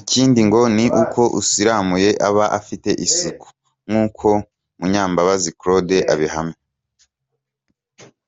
Ikindi 0.00 0.40
ngo 0.48 0.60
ni 0.76 0.86
uko 1.02 1.20
usiramuye 1.40 2.08
aba 2.28 2.44
afite 2.58 2.90
isuku; 3.06 3.46
nk’uko 3.88 4.26
Munyambabazi 4.78 5.50
Claude 5.60 5.98
abihamya. 6.12 6.58